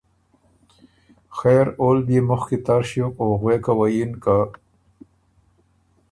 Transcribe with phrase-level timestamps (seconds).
[1.37, 4.37] خېر اول بيې مُخکی تر ݭیوک او غوېکَوَیِن که:ـ